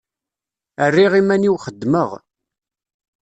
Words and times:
Rriɣ 0.89 1.13
iman-iw 1.19 1.55
xeddmeɣ. 1.65 2.09